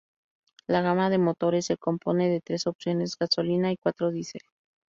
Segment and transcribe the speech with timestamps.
[0.65, 4.41] La gama de motores se compone de tres opciones gasolina y cuatro Diesel.